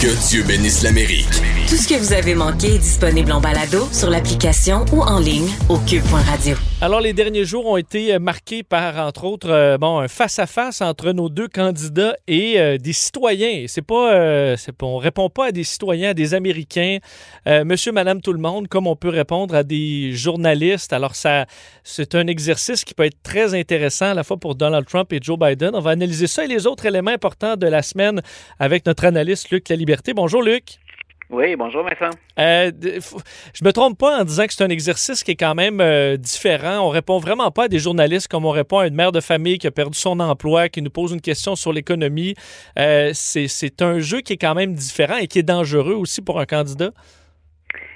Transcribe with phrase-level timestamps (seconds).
[0.00, 1.59] Que Dieu bénisse l'Amérique.
[1.70, 5.48] Tout ce que vous avez manqué est disponible en balado sur l'application ou en ligne
[5.68, 6.56] au cube.radio.
[6.80, 10.80] Alors, les derniers jours ont été euh, marqués par, entre autres, euh, bon, un face-à-face
[10.80, 13.66] entre nos deux candidats et euh, des citoyens.
[13.68, 16.98] C'est pas, on répond pas à des citoyens, à des Américains,
[17.46, 20.92] monsieur, madame, tout le monde, comme on peut répondre à des journalistes.
[20.92, 21.46] Alors, ça,
[21.84, 25.20] c'est un exercice qui peut être très intéressant à la fois pour Donald Trump et
[25.22, 25.70] Joe Biden.
[25.74, 28.22] On va analyser ça et les autres éléments importants de la semaine
[28.58, 30.14] avec notre analyste Luc La Liberté.
[30.14, 30.80] Bonjour, Luc.
[31.30, 32.10] Oui, bonjour Vincent.
[32.40, 35.80] Euh, je me trompe pas en disant que c'est un exercice qui est quand même
[35.80, 36.80] euh, différent.
[36.80, 39.58] On répond vraiment pas à des journalistes comme on répond à une mère de famille
[39.58, 42.34] qui a perdu son emploi, qui nous pose une question sur l'économie.
[42.80, 46.40] Euh, c'est un jeu qui est quand même différent et qui est dangereux aussi pour
[46.40, 46.90] un candidat.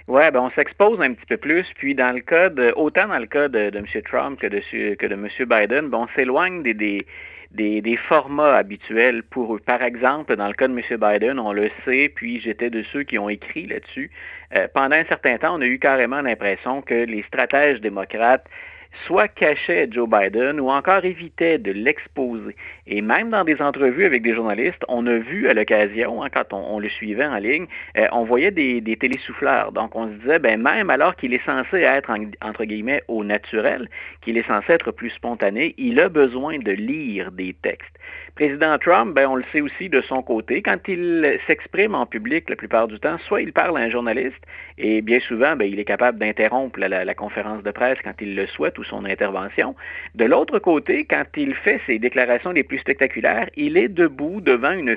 [0.06, 1.66] Oui, ben on s'expose un petit peu plus.
[1.74, 3.84] Puis dans le cas de, autant dans le cas de, M.
[4.08, 4.60] Trump que de,
[4.94, 5.28] que de M.
[5.40, 7.04] Biden, ben on s'éloigne des, des
[7.54, 9.60] des, formats habituels pour eux.
[9.60, 10.82] Par exemple, dans le cas de M.
[11.00, 14.10] Biden, on le sait, puis j'étais de ceux qui ont écrit là-dessus.
[14.54, 18.46] Euh, pendant un certain temps, on a eu carrément l'impression que les stratèges démocrates
[19.06, 22.56] soit cachait Joe Biden ou encore évitait de l'exposer.
[22.86, 26.52] Et même dans des entrevues avec des journalistes, on a vu à l'occasion, hein, quand
[26.52, 29.72] on, le suivait en ligne, euh, on voyait des, des, télésouffleurs.
[29.72, 32.10] Donc on se disait, ben, même alors qu'il est censé être,
[32.42, 33.88] entre guillemets, au naturel,
[34.20, 37.98] qu'il est censé être plus spontané, il a besoin de lire des textes.
[38.36, 42.50] Président Trump, ben, on le sait aussi de son côté, quand il s'exprime en public
[42.50, 44.42] la plupart du temps, soit il parle à un journaliste,
[44.76, 48.48] et bien souvent, ben, il est capable d'interrompre la, conférence de presse quand il le
[48.48, 49.76] souhaite ou son intervention.
[50.16, 54.72] De l'autre côté, quand il fait ses déclarations les plus spectaculaires, il est debout devant
[54.72, 54.96] une,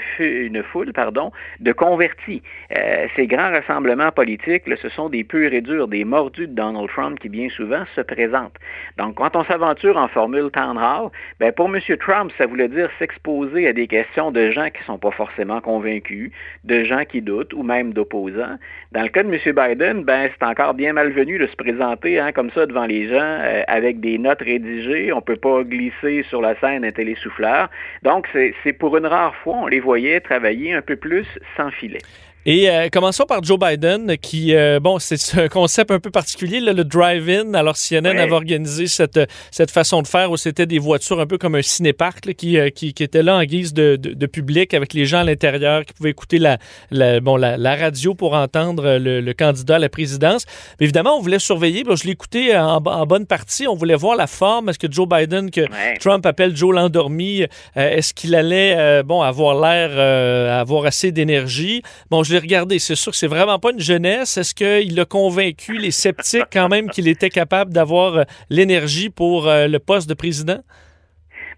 [0.63, 2.41] foule pardon, de convertis.
[2.75, 6.89] Euh, ces grands rassemblements politiques, ce sont des purs et durs, des mordus de Donald
[6.89, 8.57] Trump qui bien souvent se présentent.
[8.97, 11.79] Donc, quand on s'aventure en formule town hall, ben, pour M.
[11.99, 15.11] Trump, ça voulait dire s'exprimer poser à des questions de gens qui ne sont pas
[15.11, 16.31] forcément convaincus,
[16.63, 18.55] de gens qui doutent ou même d'opposants.
[18.93, 19.53] Dans le cas de M.
[19.53, 23.19] Biden, ben, c'est encore bien malvenu de se présenter hein, comme ça devant les gens
[23.19, 25.11] euh, avec des notes rédigées.
[25.11, 27.69] On ne peut pas glisser sur la scène un télésouffleur.
[28.03, 31.27] Donc, c'est pour une rare fois, on les voyait travailler un peu plus
[31.57, 31.99] sans filet.
[32.45, 36.61] Et euh, commençons par Joe Biden, qui, euh, bon, c'est un concept un peu particulier,
[36.61, 37.53] le drive-in.
[37.53, 39.19] Alors, CNN avait organisé cette,
[39.51, 42.69] cette façon de faire où c'était des voitures un peu comme un cinéparc qui, euh,
[42.69, 45.93] qui, qui, était là en guise de, de, public avec les gens à l'intérieur qui
[45.93, 46.57] pouvaient écouter la,
[46.89, 50.45] la bon, la, la, radio pour entendre le, le, candidat à la présidence.
[50.79, 51.83] Mais évidemment, on voulait surveiller.
[51.95, 53.67] je l'ai écouté en, en, bonne partie.
[53.67, 54.69] On voulait voir la forme.
[54.69, 55.65] Est-ce que Joe Biden, que
[55.99, 61.81] Trump appelle Joe l'endormi, est-ce qu'il allait bon, avoir l'air, avoir assez d'énergie?
[62.09, 64.37] Bon, je regardez, c'est sûr que c'est vraiment pas une jeunesse.
[64.37, 69.47] Est-ce qu'il a convaincu les sceptiques quand même qu'il était capable d'avoir euh, l'énergie pour
[69.47, 70.59] euh, le poste de président?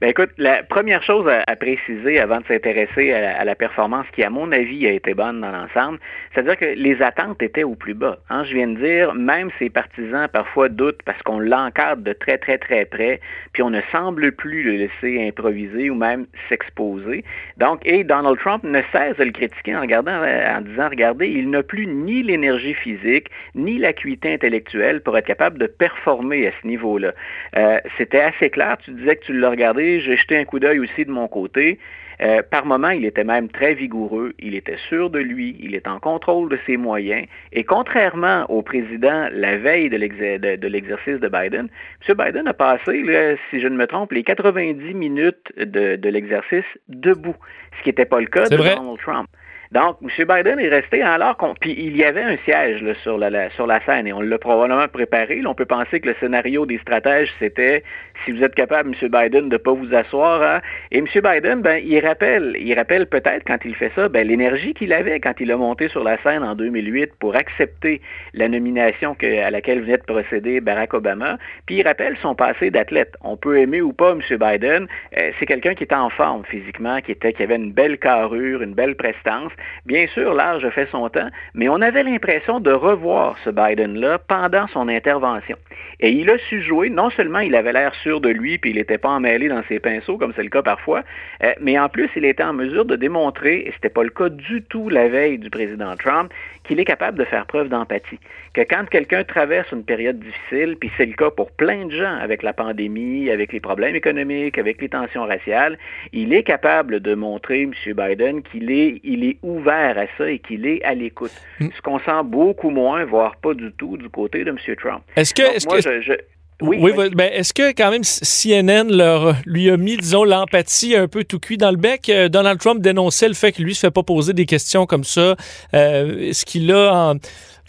[0.02, 4.30] Ben écoute, la première chose à, préciser avant de s'intéresser à, la performance qui, à
[4.30, 6.00] mon avis, a été bonne dans l'ensemble,
[6.34, 8.18] c'est-à-dire que les attentes étaient au plus bas.
[8.30, 8.46] Hein.
[8.46, 12.58] Je viens de dire, même ses partisans parfois doutent parce qu'on l'encadre de très, très,
[12.58, 13.20] très près,
[13.52, 17.26] puis on ne semble plus le laisser improviser ou même s'exposer.
[17.58, 21.50] Donc, et Donald Trump ne cesse de le critiquer en, regardant, en disant, regardez, il
[21.50, 26.66] n'a plus ni l'énergie physique, ni l'acuité intellectuelle pour être capable de performer à ce
[26.66, 27.12] niveau-là.
[27.58, 30.80] Euh, C'était assez clair, tu disais que tu l'as regardé j'ai jeté un coup d'œil
[30.80, 31.80] aussi de mon côté.
[32.22, 35.88] Euh, par moments, il était même très vigoureux, il était sûr de lui, il est
[35.88, 37.26] en contrôle de ses moyens.
[37.54, 41.70] Et contrairement au président la veille de l'exercice de, Biden,
[42.08, 42.16] M.
[42.18, 47.36] Biden a passé, si je ne me trompe, les 90 minutes de, l'exercice debout,
[47.78, 49.30] ce qui n'était pas le cas de Donald Trump.
[49.72, 50.10] Donc, M.
[50.28, 51.54] Biden est resté alors qu'on.
[51.54, 54.88] Puis il y avait un siège sur, la, sur la scène et on l'a probablement
[54.88, 55.42] préparé.
[55.46, 57.84] on peut penser que le scénario des stratèges, c'était
[58.26, 59.10] si vous êtes capable, M.
[59.10, 60.42] Biden, de ne pas vous asseoir.
[60.42, 60.62] Hein.
[60.92, 61.06] Et M.
[61.06, 65.20] Biden, ben, il rappelle, il rappelle peut-être quand il fait ça, ben, l'énergie qu'il avait
[65.20, 68.02] quand il a monté sur la scène en 2008 pour accepter
[68.34, 71.38] la nomination que, à laquelle venait de procéder Barack Obama.
[71.68, 73.16] Puis il rappelle son passé d'athlète.
[73.22, 74.22] On peut aimer ou pas M.
[74.30, 74.88] Biden.
[75.18, 78.62] Euh, c'est quelqu'un qui était en forme physiquement, qui, était, qui avait une belle carrure,
[78.62, 79.52] une belle prestance.
[79.86, 84.68] Bien sûr, l'âge fait son temps, mais on avait l'impression de revoir ce Biden-là pendant
[84.68, 85.58] son intervention.
[86.00, 88.78] Et il a su jouer, non seulement il avait l'air sûr de lui, puis il
[88.78, 91.04] n'était pas emmêlé dans ses pinceaux, comme c'est le cas parfois,
[91.44, 94.10] euh, mais en plus, il était en mesure de démontrer, et ce n'était pas le
[94.10, 96.32] cas du tout la veille du président Trump,
[96.64, 98.20] qu'il est capable de faire preuve d'empathie.
[98.54, 102.16] Que quand quelqu'un traverse une période difficile, puis c'est le cas pour plein de gens
[102.22, 105.78] avec la pandémie, avec les problèmes économiques, avec les tensions raciales,
[106.14, 107.74] il est capable de montrer, M.
[107.88, 111.32] Biden, qu'il est, il est ouvert à ça et qu'il est à l'écoute.
[111.60, 111.68] Mm.
[111.76, 114.58] Ce qu'on sent beaucoup moins, voire pas du tout, du côté de M.
[114.78, 115.02] Trump.
[115.16, 116.18] Est-ce que, est-ce que...
[116.62, 121.08] Oui, oui, Ben, est-ce que quand même CNN leur, lui a mis, disons, l'empathie un
[121.08, 122.10] peu tout cuit dans le bec?
[122.10, 125.06] Euh, Donald Trump dénonçait le fait que lui se fait pas poser des questions comme
[125.06, 125.36] ça.
[125.74, 127.16] Euh, est-ce qu'il a en,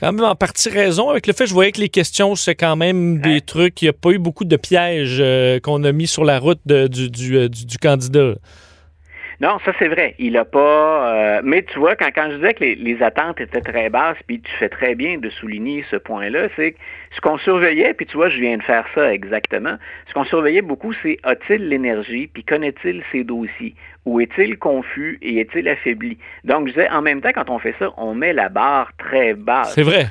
[0.00, 1.08] quand même en partie raison?
[1.08, 3.90] Avec le fait je voyais que les questions, c'est quand même des trucs, il n'y
[3.90, 7.48] a pas eu beaucoup de pièges euh, qu'on a mis sur la route du, du,
[7.48, 8.34] du, candidat.
[9.40, 10.14] Non, ça c'est vrai.
[10.18, 11.14] Il a pas.
[11.14, 14.38] Euh, mais tu vois, quand, quand je disais que les, attentes étaient très basses, puis
[14.38, 16.78] tu fais très bien de souligner ce point-là, c'est que
[17.16, 19.76] ce qu'on surveillait, puis tu vois, je viens de faire ça exactement.
[20.08, 23.74] Ce qu'on surveillait beaucoup, c'est a-t-il l'énergie, puis connaît-il ses dossiers,
[24.06, 26.18] ou est-il confus et est-il affaibli?
[26.44, 29.34] Donc je disais, en même temps, quand on fait ça, on met la barre très
[29.34, 29.74] basse.
[29.74, 30.06] C'est vrai.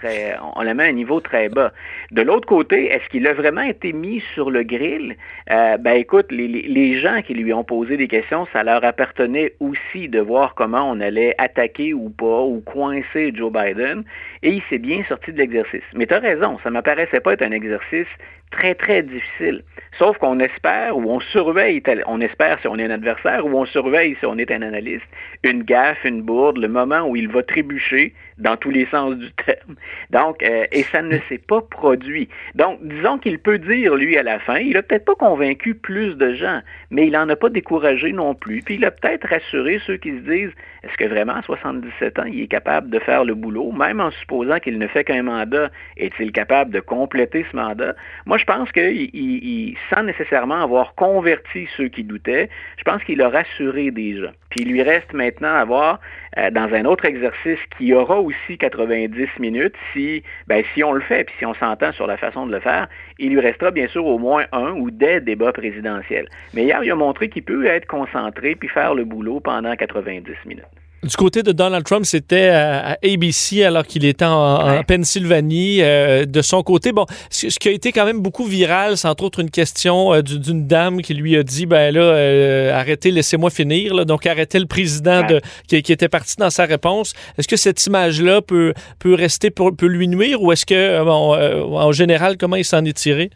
[0.56, 1.74] on la met à un niveau très bas.
[2.12, 5.18] De l'autre côté, est-ce qu'il a vraiment été mis sur le grill?
[5.52, 9.10] Euh, Ben écoute, les, les gens qui lui ont posé des questions, ça leur appartient
[9.20, 14.04] tenait aussi de voir comment on allait attaquer ou pas, ou coincer Joe Biden,
[14.44, 15.84] et il s'est bien sorti de l'exercice.
[15.94, 18.08] Mais tu as raison, ça ne m'apparaissait pas être un exercice
[18.52, 19.64] très, très difficile.
[19.98, 23.66] Sauf qu'on espère ou on surveille, on espère si on est un adversaire ou on
[23.66, 25.06] surveille si on est un analyste,
[25.44, 29.32] une gaffe, une bourde, le moment où il va trébucher dans tous les sens du
[29.46, 29.76] terme.
[30.10, 32.30] Donc, euh, et ça ne s'est pas produit.
[32.56, 36.16] Donc, disons qu'il peut dire, lui, à la fin, il n'a peut-être pas convaincu plus
[36.16, 36.62] de gens,
[36.92, 38.62] mais il n'en a pas découragé non plus.
[38.62, 40.54] Puis il a peut-être rassuré ceux qui se disent,
[40.84, 44.12] est-ce que vraiment à 77 ans, il est capable de faire le boulot, même en
[44.12, 47.96] supposant qu'il ne fait qu'un mandat, est-il capable de compléter ce mandat?
[48.26, 53.30] Moi, je pense qu'il, sans nécessairement avoir converti ceux qui doutaient, je pense qu'il a
[53.30, 54.32] rassuré des gens.
[54.50, 56.00] Puis il lui reste maintenant à voir
[56.38, 61.02] euh, dans un autre exercice qui aura aussi 90 minutes, si, ben, si on le
[61.02, 62.88] fait, puis si on s'entend sur la façon de le faire,
[63.20, 66.28] il lui restera bien sûr au moins un ou des débats présidentiels.
[66.54, 70.32] Mais hier, il a montré qu'il peut être concentré puis faire le boulot pendant 90
[70.46, 70.66] minutes.
[71.02, 75.82] Du côté de Donald Trump, c'était à, ABC alors qu'il était en, Pennsylvanie.
[75.82, 79.24] Euh, de son côté, bon, ce, qui a été quand même beaucoup viral, c'est entre
[79.24, 83.50] autres une question euh, d'une dame qui lui a dit, ben là, euh, arrêtez, laissez-moi
[83.50, 84.06] finir.
[84.06, 87.14] Donc, arrêtez le président de, qui, était parti dans sa réponse.
[87.38, 91.92] Est-ce que cette image-là peut, peut rester, peut lui nuire ou est-ce que, bon, en
[91.94, 93.30] général, comment il s'en est tiré?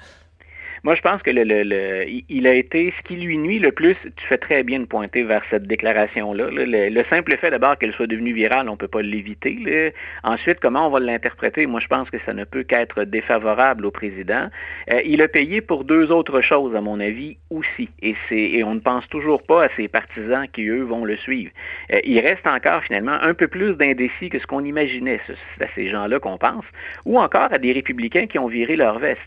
[0.84, 3.96] Moi, je pense que le, le, il a été ce qui lui nuit le plus.
[4.18, 6.48] Tu fais très bien de pointer vers cette déclaration-là.
[6.52, 9.94] Le, simple fait d'abord qu'elle soit devenue virale, on peut pas l'éviter.
[10.24, 11.68] Ensuite, comment on va l'interpréter?
[11.68, 14.50] Moi, je pense que ça ne peut qu'être défavorable au président.
[14.92, 17.88] Euh, il a payé pour deux autres choses, à mon avis, aussi.
[18.02, 21.52] Et et on ne pense toujours pas à ses partisans qui eux vont le suivre.
[21.94, 25.22] Euh, il reste encore finalement un peu plus d'indécis que ce qu'on imaginait.
[25.28, 26.66] C'est à ces gens-là qu'on pense,
[27.06, 29.20] ou encore à des républicains qui ont viré leur veste.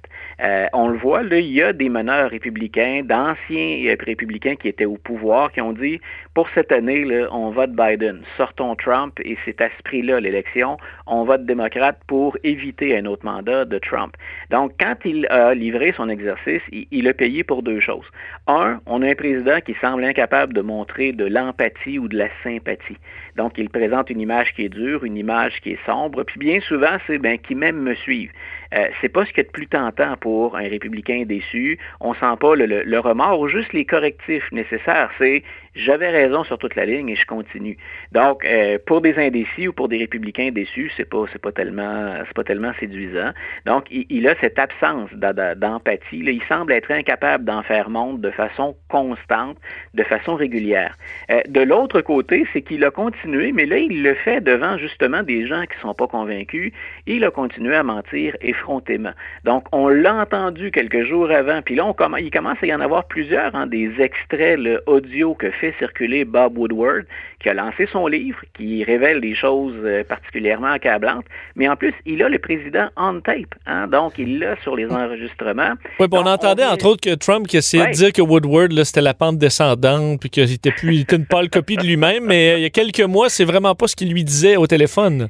[0.42, 4.84] Euh, on le voit là il y a des meneurs républicains, d'anciens républicains qui étaient
[4.84, 6.00] au pouvoir, qui ont dit
[6.34, 10.76] pour cette année, on vote Biden, sortons Trump, et c'est à ce prix-là l'élection,
[11.06, 14.16] on vote démocrate pour éviter un autre mandat de Trump.
[14.50, 18.06] Donc, quand il a livré son exercice, il, il a payé pour deux choses.
[18.48, 22.28] Un, on a un président qui semble incapable de montrer de l'empathie ou de la
[22.42, 22.98] sympathie.
[23.36, 26.60] Donc, il présente une image qui est dure, une image qui est sombre, puis bien
[26.60, 28.32] souvent, c'est ben, qui même me suivent.
[28.74, 31.78] Euh, c'est pas ce qui est de plus tentant pour un républicain déçu.
[32.00, 35.10] On sent pas le, le remords ou juste les correctifs nécessaires.
[35.18, 35.42] C'est
[35.76, 37.76] j'avais raison sur toute la ligne et je continue.
[38.12, 42.14] Donc, euh, pour des indécis ou pour des républicains déçus, c'est pas c'est pas tellement
[42.26, 43.30] c'est pas tellement séduisant.
[43.66, 46.22] Donc, il, a cette absence d'empathie.
[46.24, 49.58] Il semble être incapable d'en faire montre de façon constante,
[49.94, 50.96] de façon régulière.
[51.30, 55.22] Euh, de l'autre côté, c'est qu'il a continué, mais là, il le fait devant justement
[55.22, 56.72] des gens qui sont pas convaincus.
[57.06, 59.12] il a continué à mentir effrontément.
[59.44, 62.80] Donc, on l'a entendu quelques jours avant, puis là, on, il commence à y en
[62.80, 67.04] avoir plusieurs, hein, des extraits audio que fait circuler Bob Woodward,
[67.40, 71.94] qui a lancé son livre, qui révèle des choses euh, particulièrement accablantes, mais en plus,
[72.04, 75.74] il a le président on tape, hein, donc il l'a sur les enregistrements.
[76.00, 79.14] Oui, on entendait entre autres que Trump qui essayait de dire que Woodward, c'était la
[79.14, 82.58] pente descendante, puis qu'il était, plus, il était une pâle copie de lui-même, mais euh,
[82.58, 85.28] il y a quelques mois, c'est vraiment pas ce qu'il lui disait au téléphone.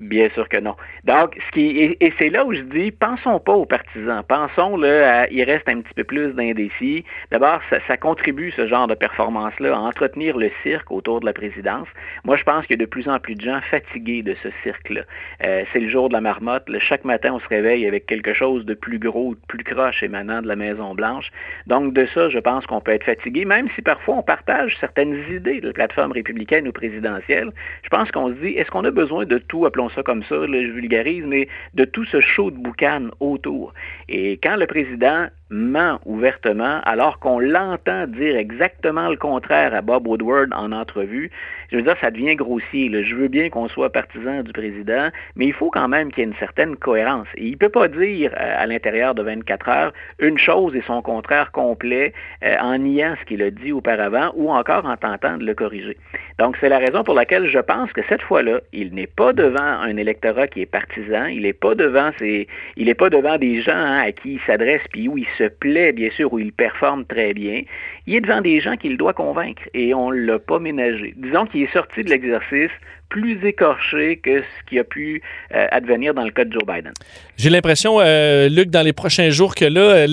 [0.00, 0.76] Bien sûr que non.
[1.02, 5.22] Donc, ce qui et, c'est là où je dis, pensons pas aux partisans, pensons là,
[5.22, 7.04] à, il reste un petit peu plus d'indécis.
[7.32, 11.88] D'abord, ça, contribue ce genre de performance-là à entretenir le cirque autour de la présidence.
[12.22, 14.50] Moi, je pense qu'il y a de plus en plus de gens fatigués de ce
[14.62, 15.00] cirque-là.
[15.42, 16.68] Euh, c'est le jour de la marmotte.
[16.78, 20.42] chaque matin, on se réveille avec quelque chose de plus gros, de plus croche émanant
[20.42, 21.30] de la Maison Blanche.
[21.66, 25.24] Donc, de ça, je pense qu'on peut être fatigué, même si parfois on partage certaines
[25.28, 27.50] idées de la plateforme républicaine ou présidentielle.
[27.82, 30.70] Je pense qu'on se dit, est-ce qu'on a besoin de tout, ça comme ça, je
[30.72, 33.72] vulgarise, mais de tout ce show de boucan autour.
[34.08, 40.06] Et quand le président ment ouvertement alors qu'on l'entend dire exactement le contraire à Bob
[40.06, 41.30] Woodward en entrevue,
[41.70, 42.90] je veux dire, ça devient grossier.
[43.04, 46.26] Je veux bien qu'on soit partisan du président, mais il faut quand même qu'il y
[46.26, 47.28] ait une certaine cohérence.
[47.36, 50.82] Et il ne peut pas dire euh, à l'intérieur de 24 heures une chose et
[50.86, 52.12] son contraire complet
[52.42, 55.96] euh, en niant ce qu'il a dit auparavant ou encore en tentant de le corriger.
[56.38, 59.60] Donc, c'est la raison pour laquelle je pense que cette fois-là, il n'est pas devant
[59.60, 63.60] un électorat qui est partisan, il n'est pas devant ses, il n'est pas devant des
[63.60, 66.52] gens hein, à qui il s'adresse puis où il se plaît, bien sûr, où il
[66.52, 67.62] performe très bien.
[68.06, 71.14] Il est devant des gens qu'il doit convaincre et on ne l'a pas ménagé.
[71.16, 72.70] Disons qu'il est sorti de l'exercice
[73.08, 75.22] plus écorché que ce qui a pu
[75.54, 76.92] euh, advenir dans le cas de Joe Biden.
[77.36, 80.06] J'ai l'impression, euh, Luc, dans les prochains jours, que là,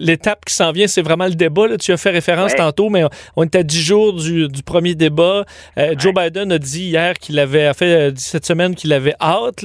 [0.00, 1.76] l'étape qui s'en vient, c'est vraiment le débat.
[1.78, 3.02] Tu as fait référence tantôt, mais
[3.36, 5.44] on est à 10 jours du, premier débat.
[5.76, 9.64] Euh, Joe Biden a dit hier qu'il avait fait dit cette semaine qu'il avait hâte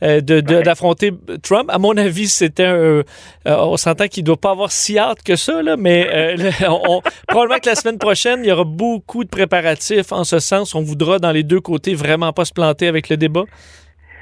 [0.00, 1.70] d'affronter Trump.
[1.70, 3.02] À mon avis, c'était un.
[3.46, 6.06] on s'entend qu'il ne doit pas avoir si hâte que ça, là, mais
[7.26, 10.74] probablement que la semaine prochaine, il y aura beaucoup de préparatifs en ce sens.
[10.74, 13.44] On voudra, dans les deux côtés, vraiment pas se planter avec le débat?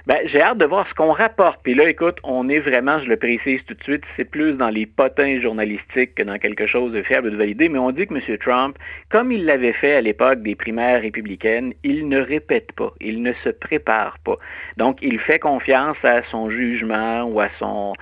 [0.06, 1.60] Ben, j'ai hâte de voir ce qu'on rapporte.
[1.62, 4.70] Puis là, écoute, on est vraiment, je le précise tout de suite, c'est plus dans
[4.70, 8.14] les potins journalistiques que dans quelque chose de fiable de validé, mais on dit que
[8.14, 8.38] M.
[8.38, 8.78] Trump,
[9.10, 13.32] comme il l'avait fait à l'époque des primaires républicaines, il ne répète pas, il ne
[13.44, 14.36] se prépare pas.
[14.76, 17.92] Donc, il fait confiance à son jugement ou à son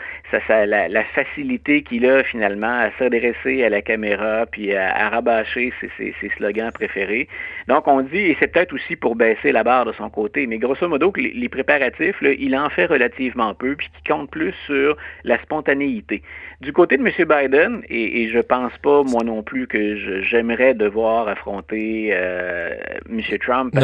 [0.49, 6.71] la, facilité qu'il a finalement à s'adresser à la caméra puis à, rabâcher ses, slogans
[6.73, 7.29] préférés.
[7.69, 10.59] Donc, on dit, et c'est peut-être aussi pour baisser la barre de son côté, mais
[10.59, 14.97] grosso modo, les, les préparatifs il en fait relativement peu, puis qui compte plus sur
[15.25, 16.23] la spontanéité.
[16.61, 17.12] Du côté de M.
[17.29, 22.75] Biden, et, je je pense pas, moi non plus, que j'aimerais devoir affronter euh,
[23.11, 23.21] M.
[23.41, 23.75] Trump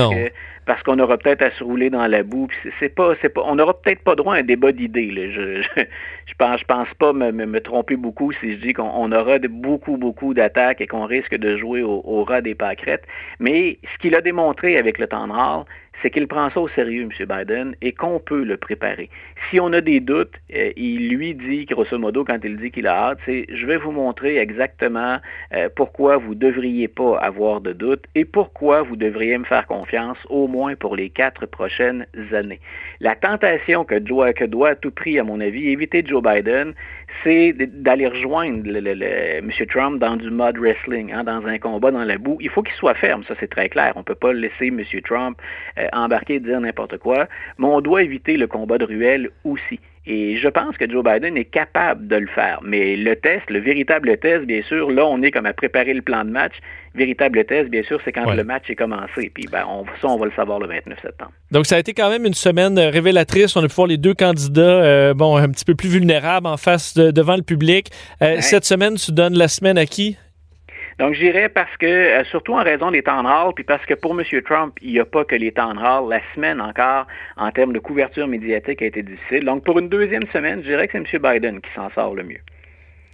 [0.67, 2.49] parce qu'on aura peut-être à se rouler dans la boue.
[2.79, 5.33] C'est pas, c'est pas, on n'aura peut-être pas droit à un débat d'idées.
[5.33, 5.63] Je,
[6.27, 10.35] je, pense, je pense pas me, tromper beaucoup si je dis qu'on aura beaucoup, beaucoup
[10.35, 13.05] d'attaques et qu'on risque de jouer au, au rat des pâquerettes.
[13.41, 15.65] Mais ce qu'il a démontré avec le temps noir,
[16.01, 17.27] c'est qu'il prend ça au sérieux, M.
[17.27, 19.11] Biden, et qu'on peut le préparer.
[19.51, 22.87] Si on a des doutes, euh, il lui dit, grosso modo, quand il dit qu'il
[22.87, 25.19] a hâte, c'est je vais vous montrer exactement
[25.53, 29.67] euh, pourquoi vous ne devriez pas avoir de doutes et pourquoi vous devriez me faire
[29.67, 32.61] confiance au moins pour les quatre prochaines années.
[33.01, 36.75] La tentation que doit, que doit à tout prix, à mon avis, éviter Joe Biden,
[37.23, 39.51] c'est d'aller rejoindre M.
[39.69, 42.39] Trump dans du mud wrestling, hein, dans un combat dans la boue.
[42.41, 43.93] Il faut qu'il soit ferme, ça c'est très clair.
[43.97, 44.83] On ne peut pas laisser M.
[45.05, 45.39] Trump
[45.79, 49.81] euh, embarquer et dire n'importe quoi, mais on doit éviter le combat de ruelle aussi.
[50.05, 52.59] Et je pense que Joe Biden est capable de le faire.
[52.65, 56.03] Mais le test, le véritable test, bien sûr, là, on est comme à préparer le
[56.03, 56.55] plan de match.
[56.97, 59.31] Véritable test, bien sûr, c'est quand le match est commencé.
[59.33, 61.31] Puis ben, on, ça, on va le savoir le 29 septembre.
[61.53, 63.55] Donc, ça a été quand même une semaine révélatrice.
[63.55, 66.57] On a pu voir les deux candidats, euh, bon, un petit peu plus vulnérables en
[66.57, 67.91] face devant le public.
[68.23, 70.17] Euh, cette semaine, tu donnes la semaine à qui?
[70.99, 73.95] Donc, j'irais parce que, euh, surtout en raison des temps de râle, puis parce que
[73.95, 74.25] pour M.
[74.43, 76.05] Trump, il n'y a pas que les temps de râle.
[76.09, 77.07] La semaine encore,
[77.37, 79.45] en termes de couverture médiatique, a été difficile.
[79.45, 81.23] Donc, pour une deuxième semaine, je dirais que c'est M.
[81.23, 82.41] Biden qui s'en sort le mieux.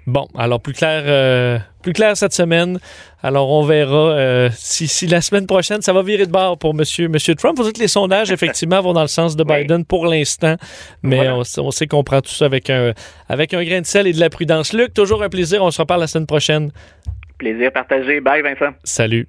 [0.09, 2.79] Bon, alors plus clair, euh, plus clair cette semaine.
[3.23, 7.09] Alors on verra euh, si, la semaine prochaine ça va virer de bord pour Monsieur
[7.09, 7.59] Monsieur Trump.
[7.59, 10.57] Vous dites que les sondages effectivement vont dans le sens de Biden pour l'instant,
[11.03, 12.95] mais on, on, sait qu'on prend tout ça avec un
[13.29, 14.73] avec un grain de sel et de la prudence.
[14.73, 15.63] Luc, toujours un plaisir.
[15.63, 16.73] On se reparle la semaine prochaine.
[17.39, 18.21] Plaisir partagé.
[18.21, 18.75] Bye, Vincent.
[18.85, 19.29] Salut.